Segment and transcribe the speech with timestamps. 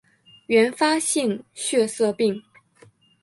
[0.47, 2.41] 原发性血色病